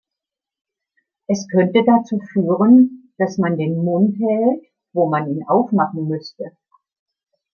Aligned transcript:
Es 1.27 1.47
könnte 1.47 1.83
dazu 1.85 2.19
führen, 2.21 3.13
dass 3.19 3.37
man 3.37 3.55
den 3.55 3.73
M- 3.81 3.87
und 3.87 4.15
hält, 4.17 4.65
wo 4.93 5.07
man 5.07 5.29
ihn 5.29 5.43
aufmachen 5.47 6.07
müsste. 6.07 6.57